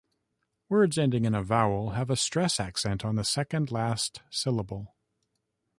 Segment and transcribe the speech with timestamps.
[0.67, 4.95] Words ending in a vowel have a stress accent on the second-last syllable.